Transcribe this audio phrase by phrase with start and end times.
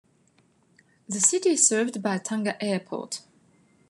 [1.07, 3.21] The city is served by Tanga Airport.